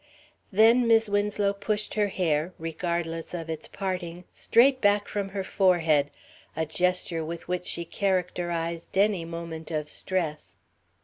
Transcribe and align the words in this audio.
Then 0.51 0.87
Mis' 0.87 1.07
Winslow 1.07 1.53
pushed 1.53 1.93
her 1.93 2.07
hair, 2.07 2.53
regardless 2.57 3.35
of 3.35 3.51
its 3.51 3.67
parting, 3.67 4.23
straight 4.33 4.81
back 4.81 5.07
from 5.07 5.29
her 5.29 5.43
forehead, 5.43 6.09
a 6.55 6.65
gesture 6.65 7.23
with 7.23 7.47
which 7.47 7.67
she 7.67 7.85
characterized 7.85 8.97
any 8.97 9.25
moment 9.25 9.69
of 9.69 9.87
stress. 9.89 10.57